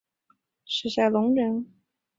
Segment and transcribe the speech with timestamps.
[0.65, 1.67] 史夏隆人。